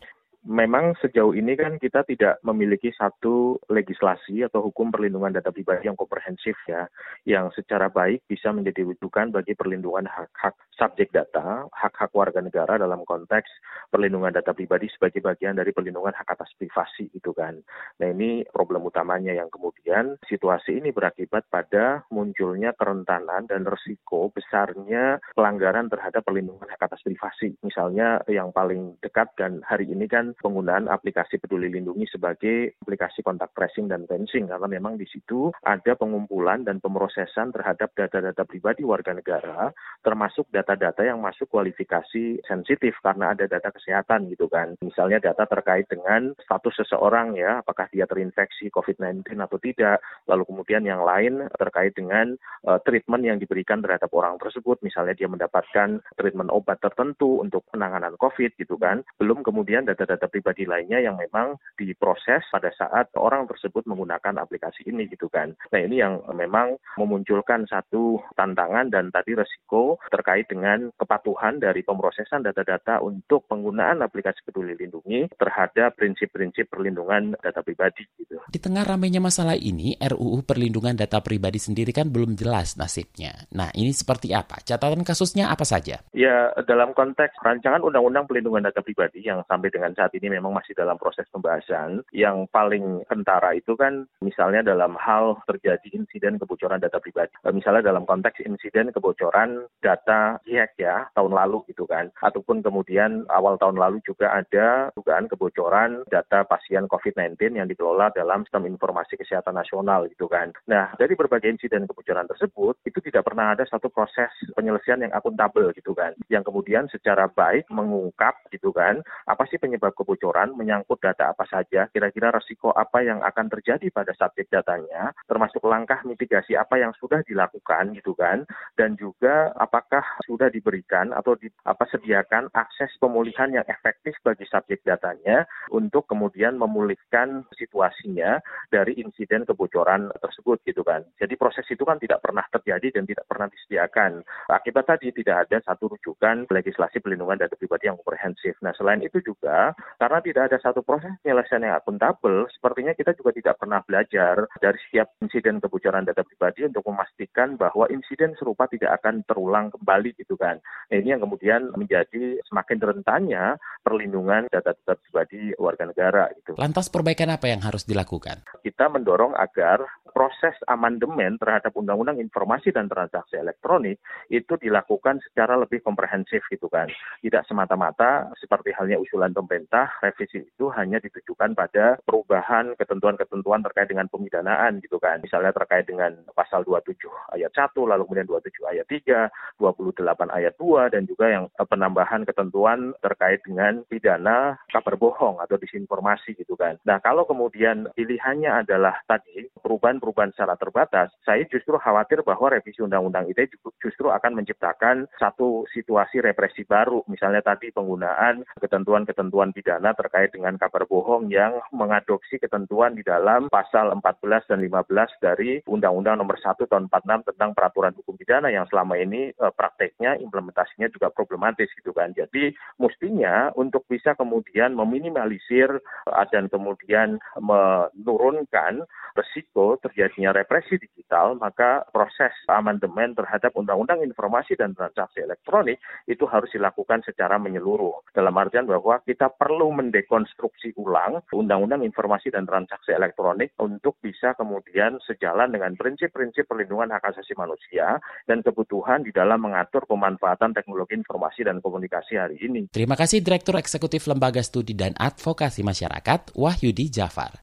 Memang 0.46 0.94
sejauh 1.02 1.34
ini 1.34 1.58
kan 1.58 1.76
kita 1.82 2.06
tidak 2.06 2.38
memiliki 2.46 2.94
satu 2.94 3.58
legislasi 3.66 4.46
atau 4.46 4.70
hukum 4.70 4.94
perlindungan 4.94 5.34
data 5.34 5.50
pribadi 5.50 5.90
yang 5.90 5.98
komprehensif 5.98 6.54
ya, 6.70 6.86
yang 7.26 7.50
secara 7.52 7.90
baik 7.90 8.22
bisa 8.30 8.54
menjadi 8.54 8.86
rujukan 8.86 9.34
bagi 9.34 9.58
perlindungan 9.58 10.06
hak-hak 10.06 10.54
subjek 10.78 11.10
data, 11.10 11.66
hak-hak 11.74 12.14
warga 12.14 12.38
negara 12.38 12.78
dalam 12.78 13.02
konteks 13.02 13.50
perlindungan 13.90 14.30
data 14.30 14.54
pribadi 14.54 14.86
sebagai 14.94 15.18
bagian 15.18 15.58
dari 15.58 15.74
perlindungan 15.74 16.14
hak 16.14 16.38
atas 16.38 16.54
privasi 16.54 17.10
itu 17.10 17.34
kan. 17.34 17.58
Nah 17.98 18.08
ini 18.14 18.46
problem 18.46 18.86
utamanya 18.86 19.34
yang 19.34 19.50
kemudian 19.50 20.14
situasi 20.30 20.78
ini 20.78 20.94
berakibat 20.94 21.50
pada 21.50 22.06
munculnya 22.14 22.70
kerentanan 22.78 23.50
dan 23.50 23.66
resiko 23.66 24.30
besarnya 24.30 25.18
pelanggaran 25.34 25.90
terhadap 25.90 26.22
perlindungan 26.22 26.70
hak 26.70 26.86
atas 26.86 27.02
privasi. 27.02 27.58
Misalnya 27.66 28.22
yang 28.30 28.54
paling 28.54 28.94
dekat 29.02 29.34
dan 29.34 29.64
hari 29.66 29.90
ini 29.90 30.06
kan 30.06 30.35
penggunaan 30.40 30.88
aplikasi 30.90 31.40
Peduli 31.40 31.72
Lindungi 31.72 32.06
sebagai 32.08 32.76
aplikasi 32.82 33.20
kontak 33.22 33.52
tracing 33.56 33.88
dan 33.90 34.04
fencing 34.08 34.48
karena 34.50 34.68
memang 34.68 34.96
di 35.00 35.06
situ 35.08 35.52
ada 35.64 35.92
pengumpulan 35.96 36.62
dan 36.64 36.78
pemrosesan 36.80 37.52
terhadap 37.52 37.92
data-data 37.96 38.42
pribadi 38.44 38.82
warga 38.86 39.12
negara 39.16 39.72
termasuk 40.06 40.46
data-data 40.54 41.02
yang 41.02 41.18
masuk 41.18 41.50
kualifikasi 41.50 42.40
sensitif 42.46 42.94
karena 43.02 43.34
ada 43.34 43.50
data 43.50 43.74
kesehatan 43.74 44.30
gitu 44.30 44.46
kan. 44.46 44.78
Misalnya 44.78 45.18
data 45.18 45.44
terkait 45.50 45.90
dengan 45.90 46.30
status 46.38 46.84
seseorang 46.84 47.34
ya, 47.34 47.60
apakah 47.60 47.90
dia 47.90 48.06
terinfeksi 48.06 48.70
COVID-19 48.70 49.26
atau 49.42 49.58
tidak, 49.58 49.98
lalu 50.30 50.46
kemudian 50.46 50.86
yang 50.86 51.02
lain 51.02 51.50
terkait 51.58 51.96
dengan 51.98 52.38
uh, 52.66 52.78
treatment 52.86 53.22
yang 53.26 53.38
diberikan 53.42 53.82
terhadap 53.82 54.10
orang 54.14 54.38
tersebut, 54.38 54.78
misalnya 54.86 55.18
dia 55.18 55.26
mendapatkan 55.26 55.98
treatment 56.14 56.50
obat 56.54 56.78
tertentu 56.78 57.42
untuk 57.42 57.66
penanganan 57.74 58.14
COVID 58.20 58.54
gitu 58.58 58.78
kan. 58.78 59.02
Belum 59.18 59.42
kemudian 59.42 59.86
data-data 59.88 60.25
data 60.26 60.34
pribadi 60.34 60.66
lainnya 60.66 60.98
yang 60.98 61.14
memang 61.14 61.54
diproses 61.78 62.42
pada 62.50 62.74
saat 62.74 63.14
orang 63.14 63.46
tersebut 63.46 63.86
menggunakan 63.86 64.42
aplikasi 64.42 64.82
ini 64.90 65.06
gitu 65.06 65.30
kan. 65.30 65.54
Nah 65.70 65.80
ini 65.86 66.02
yang 66.02 66.18
memang 66.34 66.82
memunculkan 66.98 67.62
satu 67.70 68.18
tantangan 68.34 68.90
dan 68.90 69.14
tadi 69.14 69.38
resiko 69.38 70.02
terkait 70.10 70.50
dengan 70.50 70.90
kepatuhan 70.98 71.62
dari 71.62 71.86
pemrosesan 71.86 72.42
data-data 72.42 72.98
untuk 73.06 73.46
penggunaan 73.46 74.02
aplikasi 74.02 74.42
peduli 74.42 74.74
lindungi 74.74 75.30
terhadap 75.38 75.94
prinsip-prinsip 75.94 76.66
perlindungan 76.66 77.38
data 77.38 77.62
pribadi 77.62 78.02
gitu. 78.18 78.42
Di 78.50 78.58
tengah 78.58 78.82
ramainya 78.82 79.22
masalah 79.22 79.54
ini, 79.54 79.94
RUU 80.02 80.42
perlindungan 80.42 80.98
data 80.98 81.22
pribadi 81.22 81.62
sendiri 81.62 81.94
kan 81.94 82.10
belum 82.10 82.34
jelas 82.34 82.74
nasibnya. 82.74 83.46
Nah 83.54 83.70
ini 83.78 83.94
seperti 83.94 84.34
apa? 84.34 84.58
Catatan 84.66 85.06
kasusnya 85.06 85.54
apa 85.54 85.62
saja? 85.62 86.02
Ya 86.10 86.50
dalam 86.66 86.90
konteks 86.98 87.38
rancangan 87.46 87.86
undang-undang 87.86 88.26
perlindungan 88.26 88.66
data 88.66 88.82
pribadi 88.82 89.22
yang 89.22 89.46
sampai 89.46 89.70
dengan 89.70 89.94
saat 89.94 90.15
ini 90.16 90.32
memang 90.32 90.52
masih 90.56 90.72
dalam 90.72 90.96
proses 90.96 91.28
pembahasan. 91.30 92.02
Yang 92.12 92.48
paling 92.50 93.04
kentara 93.08 93.56
itu 93.56 93.76
kan 93.76 94.08
misalnya 94.20 94.64
dalam 94.64 94.96
hal 94.96 95.40
terjadi 95.48 95.92
insiden 95.92 96.40
kebocoran 96.40 96.80
data 96.80 96.98
pribadi. 97.00 97.32
Eh, 97.44 97.52
misalnya 97.52 97.92
dalam 97.92 98.08
konteks 98.08 98.40
insiden 98.44 98.92
kebocoran 98.92 99.68
data 99.80 100.40
hack 100.42 100.72
ya 100.80 101.08
tahun 101.12 101.32
lalu 101.32 101.64
gitu 101.72 101.88
kan. 101.88 102.12
Ataupun 102.20 102.60
kemudian 102.60 103.24
awal 103.32 103.56
tahun 103.56 103.76
lalu 103.80 104.00
juga 104.04 104.32
ada 104.32 104.92
dugaan 104.94 105.26
kebocoran 105.26 106.04
data 106.12 106.44
pasien 106.44 106.86
COVID-19 106.86 107.56
yang 107.56 107.68
dikelola 107.68 108.12
dalam 108.12 108.44
sistem 108.46 108.68
informasi 108.68 109.18
kesehatan 109.18 109.56
nasional 109.56 110.06
gitu 110.06 110.28
kan. 110.30 110.52
Nah 110.68 110.92
dari 111.00 111.16
berbagai 111.16 111.48
insiden 111.48 111.88
kebocoran 111.88 112.28
tersebut 112.28 112.78
itu 112.84 112.98
tidak 113.00 113.26
pernah 113.26 113.56
ada 113.56 113.64
satu 113.66 113.88
proses 113.88 114.30
penyelesaian 114.54 115.02
yang 115.02 115.12
akuntabel 115.16 115.72
gitu 115.74 115.96
kan. 115.96 116.12
Yang 116.28 116.52
kemudian 116.52 116.84
secara 116.92 117.26
baik 117.26 117.66
mengungkap 117.72 118.36
gitu 118.52 118.70
kan 118.70 119.00
apa 119.26 119.42
sih 119.48 119.56
penyebab 119.56 119.95
kebocoran 119.96 120.52
menyangkut 120.52 121.00
data 121.00 121.32
apa 121.32 121.48
saja, 121.48 121.88
kira-kira 121.90 122.28
resiko 122.28 122.70
apa 122.76 123.00
yang 123.00 123.24
akan 123.24 123.48
terjadi 123.48 123.88
pada 123.88 124.12
subjek 124.12 124.52
datanya, 124.52 125.16
termasuk 125.24 125.64
langkah 125.64 126.04
mitigasi 126.04 126.54
apa 126.54 126.76
yang 126.76 126.92
sudah 127.00 127.24
dilakukan 127.24 127.96
gitu 127.96 128.12
kan, 128.12 128.44
dan 128.76 128.94
juga 129.00 129.56
apakah 129.56 130.04
sudah 130.28 130.52
diberikan 130.52 131.16
atau 131.16 131.34
di, 131.40 131.48
apa 131.64 131.88
sediakan 131.88 132.52
akses 132.52 132.92
pemulihan 133.00 133.48
yang 133.50 133.66
efektif 133.66 134.12
bagi 134.20 134.44
subjek 134.46 134.84
datanya 134.84 135.48
untuk 135.72 136.04
kemudian 136.06 136.60
memulihkan 136.60 137.48
situasinya 137.56 138.38
dari 138.68 139.00
insiden 139.00 139.48
kebocoran 139.48 140.12
tersebut 140.20 140.60
gitu 140.68 140.84
kan. 140.84 141.02
Jadi 141.16 141.34
proses 141.40 141.64
itu 141.72 141.82
kan 141.82 141.96
tidak 141.96 142.20
pernah 142.20 142.44
terjadi 142.52 143.00
dan 143.00 143.04
tidak 143.08 143.24
pernah 143.24 143.48
disediakan. 143.48 144.20
Akibat 144.52 144.84
tadi 144.90 145.14
tidak 145.14 145.48
ada 145.48 145.58
satu 145.64 145.96
rujukan 145.96 146.44
legislasi 146.50 147.00
pelindungan 147.00 147.40
data 147.40 147.54
pribadi 147.56 147.88
yang 147.88 147.98
komprehensif. 148.02 148.58
Nah 148.60 148.74
selain 148.74 149.00
itu 149.00 149.22
juga 149.22 149.72
Karena 149.96 150.18
tidak 150.20 150.42
ada 150.52 150.58
satu 150.60 150.82
proses 150.82 151.14
penyelesaian 151.22 151.64
yang 151.64 151.78
akuntabel, 151.78 152.50
sepertinya 152.52 152.92
kita 152.92 153.14
juga 153.14 153.30
tidak 153.32 153.56
pernah 153.62 153.80
belajar 153.86 154.44
dari 154.60 154.78
setiap 154.88 155.14
insiden 155.22 155.62
kebocoran 155.62 156.04
data 156.04 156.26
pribadi 156.26 156.66
untuk 156.66 156.84
memastikan 156.90 157.54
bahwa 157.54 157.88
insiden 157.88 158.34
serupa 158.36 158.68
tidak 158.68 158.98
akan 159.00 159.22
terulang 159.24 159.72
kembali 159.72 160.12
gitu 160.18 160.36
kan. 160.36 160.60
Nah, 160.90 160.96
ini 160.96 161.14
yang 161.16 161.22
kemudian 161.22 161.72
menjadi 161.74 162.40
semakin 162.46 162.78
rentannya 162.82 163.56
perlindungan 163.80 164.50
data-data 164.52 164.98
pribadi 165.00 165.54
warga 165.56 165.88
negara 165.88 166.28
gitu. 166.36 166.58
Lantas 166.58 166.92
perbaikan 166.92 167.32
apa 167.32 167.48
yang 167.48 167.62
harus 167.64 167.88
dilakukan? 167.88 168.44
Kita 168.62 168.90
mendorong 168.92 169.32
agar 169.36 169.84
proses 170.16 170.56
amandemen 170.64 171.36
terhadap 171.36 171.76
Undang-Undang 171.76 172.24
Informasi 172.24 172.72
dan 172.72 172.88
Transaksi 172.88 173.36
Elektronik 173.36 174.00
itu 174.32 174.56
dilakukan 174.56 175.20
secara 175.28 175.60
lebih 175.60 175.84
komprehensif 175.84 176.40
gitu 176.48 176.72
kan. 176.72 176.88
Tidak 177.20 177.44
semata-mata 177.44 178.32
seperti 178.40 178.72
halnya 178.72 178.96
usulan 178.96 179.36
pemerintah, 179.36 179.75
revisi 180.00 180.46
itu 180.46 180.66
hanya 180.72 181.02
ditujukan 181.02 181.52
pada 181.52 181.98
perubahan 182.06 182.72
ketentuan-ketentuan 182.78 183.60
terkait 183.66 183.88
dengan 183.90 184.06
pemidanaan 184.06 184.78
gitu 184.80 184.96
kan. 184.96 185.20
Misalnya 185.20 185.52
terkait 185.52 185.84
dengan 185.84 186.14
pasal 186.32 186.62
27 186.62 186.96
ayat 187.34 187.50
1, 187.52 187.74
lalu 187.74 188.02
kemudian 188.06 188.28
27 188.30 188.72
ayat 188.72 188.86
3, 188.86 189.28
28 189.58 190.30
ayat 190.30 190.54
2, 190.56 190.92
dan 190.94 191.02
juga 191.04 191.26
yang 191.26 191.44
penambahan 191.58 192.22
ketentuan 192.22 192.94
terkait 193.02 193.42
dengan 193.42 193.82
pidana 193.90 194.56
kabar 194.70 194.94
bohong 194.94 195.42
atau 195.42 195.58
disinformasi 195.58 196.38
gitu 196.38 196.54
kan. 196.54 196.78
Nah 196.86 197.02
kalau 197.02 197.26
kemudian 197.26 197.90
pilihannya 197.98 198.62
adalah 198.62 199.02
tadi 199.10 199.50
perubahan 199.58 199.98
perubahan 199.98 200.30
secara 200.30 200.54
terbatas, 200.54 201.10
saya 201.26 201.42
justru 201.50 201.74
khawatir 201.82 202.22
bahwa 202.22 202.54
revisi 202.54 202.78
undang-undang 202.78 203.26
ITE 203.26 203.50
justru 203.82 204.14
akan 204.14 204.38
menciptakan 204.38 205.10
satu 205.18 205.66
situasi 205.74 206.22
represi 206.22 206.62
baru. 206.62 207.02
Misalnya 207.10 207.42
tadi 207.42 207.74
penggunaan 207.74 208.46
ketentuan-ketentuan 208.62 209.50
pidana 209.50 209.65
terkait 209.66 210.30
dengan 210.30 210.54
kabar 210.54 210.86
bohong 210.86 211.26
yang 211.32 211.58
mengadopsi 211.74 212.38
ketentuan 212.38 212.94
di 212.94 213.02
dalam 213.02 213.50
pasal 213.50 213.90
14 213.90 214.50
dan 214.52 214.58
15 214.62 215.24
dari 215.24 215.58
Undang-Undang 215.66 216.22
Nomor 216.22 216.38
1 216.38 216.54
Tahun 216.66 216.86
46 216.86 217.30
tentang 217.34 217.50
peraturan 217.56 217.94
hukum 217.98 218.14
pidana 218.14 218.52
yang 218.52 218.68
selama 218.70 219.00
ini 219.00 219.32
eh, 219.32 219.52
prakteknya 219.56 220.20
implementasinya 220.20 220.86
juga 220.92 221.10
problematis 221.10 221.66
gitu 221.74 221.90
kan. 221.90 222.12
Jadi 222.14 222.54
mestinya 222.78 223.50
untuk 223.58 223.88
bisa 223.90 224.14
kemudian 224.14 224.76
meminimalisir 224.76 225.82
eh, 225.82 226.26
dan 226.30 226.46
kemudian 226.46 227.18
menurunkan 227.40 228.84
resiko 229.16 229.80
terjadinya 229.80 230.36
represi 230.36 230.76
digital, 230.76 231.40
maka 231.40 231.88
proses 231.88 232.36
amandemen 232.52 233.16
terhadap 233.16 233.56
Undang-Undang 233.56 234.04
Informasi 234.04 234.54
dan 234.60 234.76
Transaksi 234.76 235.24
Elektronik 235.24 235.80
itu 236.04 236.28
harus 236.28 236.52
dilakukan 236.52 237.00
secara 237.08 237.40
menyeluruh. 237.40 238.04
Dalam 238.12 238.36
artian 238.36 238.68
bahwa 238.68 239.00
kita 239.00 239.32
perlu 239.32 239.55
mendekonstruksi 239.64 240.76
ulang 240.76 241.24
Undang-Undang 241.32 241.80
Informasi 241.88 242.28
dan 242.28 242.44
Transaksi 242.44 242.92
Elektronik 242.92 243.56
untuk 243.56 243.96
bisa 244.04 244.36
kemudian 244.36 245.00
sejalan 245.08 245.48
dengan 245.48 245.72
prinsip-prinsip 245.74 246.44
perlindungan 246.44 246.92
hak 246.92 247.16
asasi 247.16 247.32
manusia 247.32 247.96
dan 248.28 248.44
kebutuhan 248.44 249.00
di 249.00 249.14
dalam 249.16 249.40
mengatur 249.40 249.88
pemanfaatan 249.88 250.52
teknologi 250.52 251.00
informasi 251.00 251.48
dan 251.48 251.64
komunikasi 251.64 252.20
hari 252.20 252.36
ini. 252.42 252.68
Terima 252.68 252.98
kasih 252.98 253.24
Direktur 253.24 253.56
Eksekutif 253.56 254.04
Lembaga 254.04 254.44
Studi 254.44 254.76
dan 254.76 254.92
Advokasi 254.98 255.64
Masyarakat 255.64 256.36
Wahyudi 256.36 256.92
Jafar. 256.92 257.40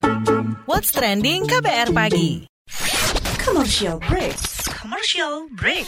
What's 0.70 0.93
trending 0.93 1.50
KBR 1.50 1.96
pagi? 1.96 2.46
Commercial 3.43 4.00
break. 4.00 4.36
Commercial 4.82 5.48
break. 5.55 5.88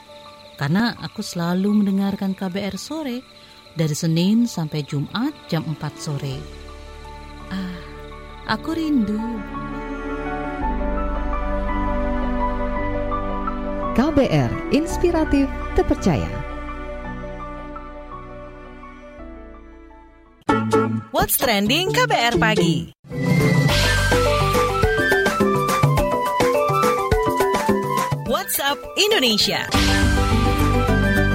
Karena 0.59 0.95
aku 0.99 1.19
selalu 1.23 1.83
mendengarkan 1.83 2.33
KBR 2.33 2.75
sore 2.79 3.21
dari 3.75 3.95
Senin 3.95 4.45
sampai 4.49 4.83
Jumat 4.83 5.31
jam 5.47 5.63
4 5.67 5.77
sore. 5.95 6.37
Ah, 7.51 7.79
aku 8.55 8.75
rindu. 8.75 9.19
KBR 13.91 14.71
Inspiratif 14.71 15.51
Terpercaya. 15.75 16.31
What's 21.11 21.35
trending 21.35 21.91
KBR 21.91 22.39
pagi? 22.39 22.95
WhatsApp 28.31 28.79
Indonesia. 28.95 30.00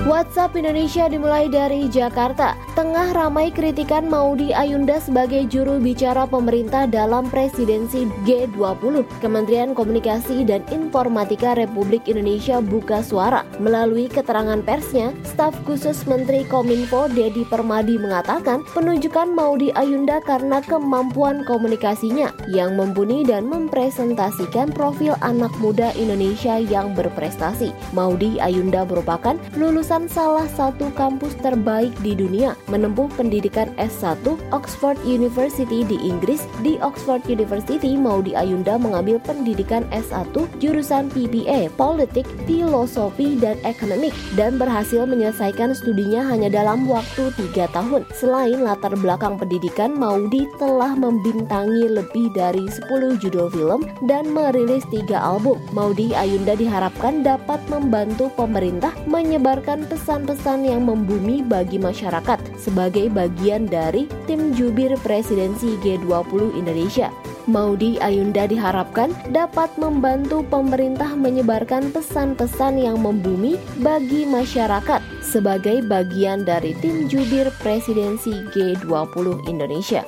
WhatsApp 0.06 0.54
Indonesia 0.54 1.10
dimulai 1.10 1.50
dari 1.50 1.90
Jakarta. 1.90 2.54
Tengah 2.78 3.10
ramai 3.10 3.50
kritikan 3.50 4.06
Maudi 4.06 4.54
Ayunda 4.54 5.02
sebagai 5.02 5.50
juru 5.50 5.82
bicara 5.82 6.30
pemerintah 6.30 6.86
dalam 6.86 7.26
presidensi 7.26 8.06
G20. 8.22 9.02
Kementerian 9.18 9.74
Komunikasi 9.74 10.46
dan 10.46 10.62
Informatika 10.70 11.58
Republik 11.58 12.06
Indonesia 12.06 12.62
buka 12.62 13.02
suara. 13.02 13.42
Melalui 13.58 14.06
keterangan 14.06 14.62
persnya, 14.62 15.10
staf 15.26 15.58
khusus 15.66 16.06
Menteri 16.06 16.46
Kominfo 16.46 17.10
Dedi 17.10 17.42
Permadi 17.42 17.98
mengatakan 17.98 18.62
penunjukan 18.78 19.34
Maudi 19.34 19.74
Ayunda 19.74 20.22
karena 20.22 20.62
kemampuan 20.62 21.42
komunikasinya 21.42 22.30
yang 22.46 22.78
mumpuni 22.78 23.26
dan 23.26 23.50
mempresentasikan 23.50 24.70
profil 24.70 25.18
anak 25.18 25.50
muda 25.58 25.90
Indonesia 25.98 26.62
yang 26.62 26.94
berprestasi. 26.94 27.74
Maudi 27.90 28.38
Ayunda 28.38 28.86
merupakan 28.86 29.34
lulusan 29.58 29.95
salah 30.04 30.44
satu 30.52 30.92
kampus 30.92 31.32
terbaik 31.40 31.96
di 32.04 32.12
dunia 32.12 32.52
menempuh 32.68 33.08
pendidikan 33.16 33.72
S1 33.80 34.20
Oxford 34.52 35.00
University 35.08 35.80
di 35.88 35.96
Inggris. 36.04 36.44
Di 36.60 36.76
Oxford 36.84 37.24
University, 37.24 37.96
Maudi 37.96 38.36
Ayunda 38.36 38.76
mengambil 38.76 39.16
pendidikan 39.24 39.88
S1 39.88 40.36
jurusan 40.60 41.08
PPA, 41.08 41.72
Politik, 41.80 42.28
Filosofi, 42.44 43.40
dan 43.40 43.56
Ekonomik 43.64 44.12
dan 44.36 44.60
berhasil 44.60 45.08
menyelesaikan 45.08 45.72
studinya 45.72 46.20
hanya 46.28 46.52
dalam 46.52 46.84
waktu 46.84 47.32
tiga 47.40 47.64
tahun. 47.72 48.04
Selain 48.12 48.60
latar 48.60 48.92
belakang 49.00 49.40
pendidikan, 49.40 49.96
Maudi 49.96 50.44
telah 50.60 50.92
membintangi 50.92 51.88
lebih 51.88 52.28
dari 52.36 52.68
10 52.68 53.16
judul 53.16 53.48
film 53.48 53.88
dan 54.04 54.28
merilis 54.28 54.84
tiga 54.92 55.16
album. 55.16 55.56
Maudi 55.72 56.12
Ayunda 56.12 56.52
diharapkan 56.52 57.24
dapat 57.24 57.64
membantu 57.72 58.28
pemerintah 58.36 58.92
menyebarkan 59.08 59.85
pesan-pesan 59.86 60.66
yang 60.66 60.82
membumi 60.84 61.40
bagi 61.46 61.78
masyarakat 61.78 62.36
sebagai 62.58 63.06
bagian 63.10 63.70
dari 63.70 64.10
tim 64.26 64.50
jubir 64.52 64.92
presidensi 65.00 65.78
G20 65.80 66.58
Indonesia. 66.58 67.14
Maudi 67.46 67.94
Ayunda 68.02 68.50
diharapkan 68.50 69.14
dapat 69.30 69.70
membantu 69.78 70.42
pemerintah 70.50 71.14
menyebarkan 71.14 71.94
pesan-pesan 71.94 72.82
yang 72.82 72.98
membumi 72.98 73.54
bagi 73.78 74.26
masyarakat 74.26 74.98
sebagai 75.22 75.86
bagian 75.86 76.42
dari 76.42 76.74
tim 76.82 77.06
jubir 77.06 77.46
presidensi 77.62 78.34
G20 78.50 79.46
Indonesia. 79.46 80.02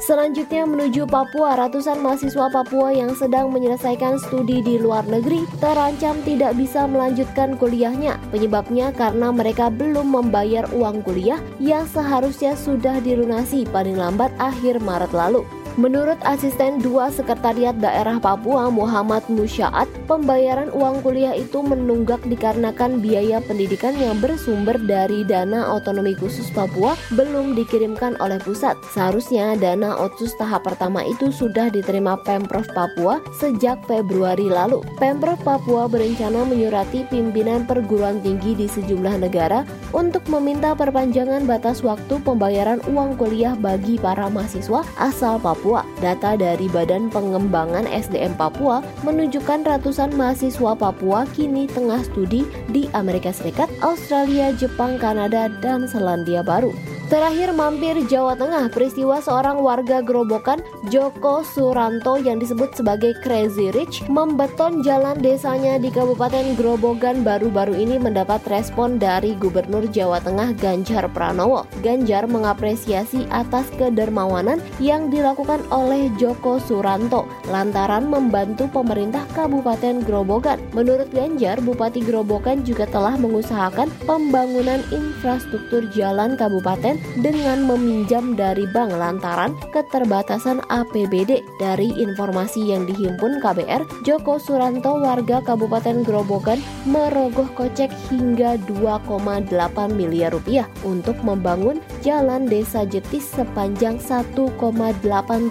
Selanjutnya 0.00 0.64
menuju 0.64 1.04
Papua, 1.04 1.60
ratusan 1.60 2.00
mahasiswa 2.00 2.48
Papua 2.48 2.88
yang 2.88 3.12
sedang 3.12 3.52
menyelesaikan 3.52 4.16
studi 4.16 4.64
di 4.64 4.80
luar 4.80 5.04
negeri 5.04 5.44
terancam 5.60 6.16
tidak 6.24 6.56
bisa 6.56 6.88
melanjutkan 6.88 7.60
kuliahnya. 7.60 8.16
Penyebabnya 8.32 8.96
karena 8.96 9.28
mereka 9.28 9.68
belum 9.68 10.08
membayar 10.08 10.64
uang 10.72 11.04
kuliah 11.04 11.36
yang 11.60 11.84
seharusnya 11.84 12.56
sudah 12.56 12.96
dilunasi 13.04 13.68
paling 13.68 14.00
lambat 14.00 14.32
akhir 14.40 14.80
Maret 14.80 15.12
lalu. 15.12 15.44
Menurut 15.78 16.18
asisten 16.26 16.82
dua 16.82 17.14
Sekretariat 17.14 17.78
Daerah 17.78 18.18
Papua 18.18 18.66
Muhammad 18.72 19.22
Musyaat, 19.30 19.86
pembayaran 20.10 20.74
uang 20.74 21.06
kuliah 21.06 21.36
itu 21.38 21.62
menunggak 21.62 22.18
dikarenakan 22.26 22.98
biaya 22.98 23.38
pendidikan 23.44 23.94
yang 23.94 24.18
bersumber 24.18 24.74
dari 24.82 25.22
dana 25.22 25.70
otonomi 25.70 26.18
khusus 26.18 26.50
Papua 26.50 26.98
belum 27.14 27.54
dikirimkan 27.54 28.18
oleh 28.18 28.42
pusat. 28.42 28.74
Seharusnya 28.90 29.54
dana 29.54 29.94
otsus 29.94 30.34
tahap 30.34 30.66
pertama 30.66 31.06
itu 31.06 31.30
sudah 31.30 31.70
diterima 31.70 32.18
Pemprov 32.26 32.66
Papua 32.74 33.22
sejak 33.38 33.78
Februari 33.86 34.50
lalu. 34.50 34.82
Pemprov 34.98 35.38
Papua 35.46 35.86
berencana 35.86 36.42
menyurati 36.42 37.06
pimpinan 37.06 37.62
perguruan 37.62 38.18
tinggi 38.18 38.58
di 38.58 38.66
sejumlah 38.66 39.22
negara 39.22 39.62
untuk 39.94 40.26
meminta 40.26 40.74
perpanjangan 40.74 41.46
batas 41.46 41.86
waktu 41.86 42.18
pembayaran 42.26 42.82
uang 42.90 43.14
kuliah 43.14 43.54
bagi 43.54 43.98
para 43.98 44.26
mahasiswa 44.26 44.82
asal 44.98 45.38
Papua. 45.60 45.84
Data 46.00 46.40
dari 46.40 46.72
Badan 46.72 47.12
Pengembangan 47.12 47.84
SDM 47.84 48.32
Papua 48.40 48.80
menunjukkan 49.04 49.68
ratusan 49.68 50.16
mahasiswa 50.16 50.72
Papua 50.72 51.28
kini 51.36 51.68
tengah 51.68 52.00
studi 52.00 52.48
di 52.72 52.88
Amerika 52.96 53.28
Serikat, 53.28 53.68
Australia, 53.84 54.56
Jepang, 54.56 54.96
Kanada, 54.96 55.52
dan 55.60 55.84
Selandia 55.84 56.40
Baru. 56.40 56.72
Terakhir 57.10 57.50
mampir 57.50 57.98
Jawa 58.06 58.38
Tengah, 58.38 58.70
peristiwa 58.70 59.18
seorang 59.18 59.58
warga 59.66 59.98
gerobokan 59.98 60.62
Joko 60.94 61.42
Suranto 61.42 62.14
yang 62.14 62.38
disebut 62.38 62.70
sebagai 62.78 63.18
Crazy 63.26 63.74
Rich 63.74 64.06
membeton 64.06 64.86
jalan 64.86 65.18
desanya 65.18 65.82
di 65.82 65.90
Kabupaten 65.90 66.54
Grobogan 66.54 67.26
baru-baru 67.26 67.74
ini 67.74 67.98
mendapat 67.98 68.46
respon 68.46 69.02
dari 69.02 69.34
Gubernur 69.34 69.90
Jawa 69.90 70.22
Tengah 70.22 70.54
Ganjar 70.54 71.10
Pranowo. 71.10 71.66
Ganjar 71.82 72.30
mengapresiasi 72.30 73.26
atas 73.34 73.66
kedermawanan 73.74 74.62
yang 74.78 75.10
dilakukan 75.10 75.66
oleh 75.74 76.14
Joko 76.14 76.62
Suranto 76.62 77.26
lantaran 77.50 78.06
membantu 78.06 78.70
pemerintah 78.70 79.26
Kabupaten 79.34 80.06
Grobogan. 80.06 80.62
Menurut 80.78 81.10
Ganjar, 81.10 81.58
Bupati 81.58 82.06
Grobogan 82.06 82.62
juga 82.62 82.86
telah 82.86 83.18
mengusahakan 83.18 83.90
pembangunan 84.06 84.78
infrastruktur 84.94 85.90
jalan 85.90 86.38
kabupaten 86.38 86.99
dengan 87.18 87.64
meminjam 87.66 88.38
dari 88.38 88.68
bank 88.70 88.94
lantaran 88.94 89.56
keterbatasan 89.74 90.62
APBD. 90.70 91.42
Dari 91.58 91.90
informasi 92.00 92.70
yang 92.72 92.86
dihimpun 92.86 93.42
KBR, 93.42 94.04
Joko 94.06 94.40
Suranto 94.40 95.00
warga 95.00 95.42
Kabupaten 95.44 96.02
Grobogan 96.06 96.60
merogoh 96.86 97.48
kocek 97.56 97.92
hingga 98.08 98.56
2,8 98.68 99.50
miliar 99.92 100.32
rupiah 100.32 100.66
untuk 100.86 101.18
membangun 101.20 101.78
jalan 102.00 102.46
desa 102.46 102.86
Jetis 102.86 103.26
sepanjang 103.30 104.00
1,8 104.00 104.34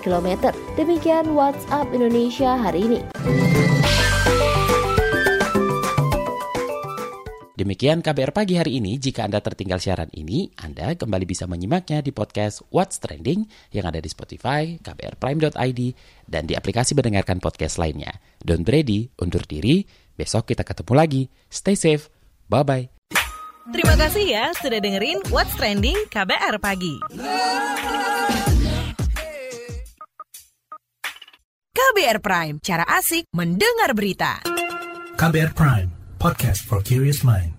km. 0.03 0.29
Demikian 0.77 1.33
WhatsApp 1.35 1.91
Indonesia 1.91 2.57
hari 2.57 2.85
ini. 2.85 2.99
Demikian 7.69 8.01
KBR 8.01 8.33
pagi 8.33 8.57
hari 8.57 8.81
ini. 8.81 8.97
Jika 8.97 9.29
Anda 9.29 9.45
tertinggal 9.45 9.77
siaran 9.77 10.09
ini, 10.17 10.49
Anda 10.57 10.97
kembali 10.97 11.21
bisa 11.29 11.45
menyimaknya 11.45 12.01
di 12.01 12.09
podcast 12.09 12.65
What's 12.73 12.97
Trending 12.97 13.45
yang 13.69 13.85
ada 13.85 14.01
di 14.01 14.09
Spotify, 14.09 14.81
kbrprime.id, 14.81 15.81
dan 16.25 16.49
di 16.49 16.57
aplikasi 16.57 16.97
mendengarkan 16.97 17.37
podcast 17.37 17.77
lainnya. 17.77 18.09
Don't 18.41 18.65
ready, 18.65 19.13
undur 19.21 19.45
diri. 19.45 19.85
Besok 20.17 20.49
kita 20.49 20.65
ketemu 20.65 20.93
lagi. 20.97 21.23
Stay 21.45 21.77
safe. 21.77 22.09
Bye-bye. 22.49 22.89
Terima 23.69 23.93
kasih 24.01 24.25
ya 24.25 24.49
sudah 24.57 24.81
dengerin 24.81 25.29
What's 25.29 25.53
Trending 25.53 26.09
KBR 26.09 26.57
Pagi. 26.57 26.97
KBR 31.69 32.17
Prime, 32.17 32.55
cara 32.65 32.81
asik 32.97 33.29
mendengar 33.29 33.93
berita. 33.93 34.41
KBR 35.21 35.53
Prime, 35.53 35.93
podcast 36.17 36.65
for 36.65 36.81
curious 36.81 37.21
mind. 37.21 37.58